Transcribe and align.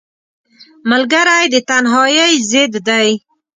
ملګری 0.89 1.45
د 1.53 1.55
تنهایۍ 1.69 2.33
ضد 2.51 2.73
دی 2.87 3.09